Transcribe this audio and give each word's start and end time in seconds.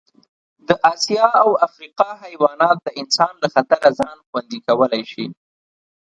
د 0.67 0.69
اسیا 0.93 1.27
او 1.43 1.49
افریقا 1.67 2.09
حیواناتو 2.23 2.83
د 2.85 2.87
انسان 3.01 3.33
له 3.43 3.47
خطره 3.53 3.89
ځان 3.99 4.17
خوندي 4.27 4.59
کولی 4.67 5.03
شو. 5.11 5.25